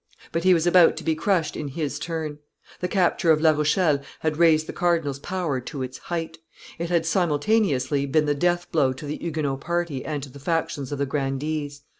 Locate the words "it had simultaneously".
6.79-8.07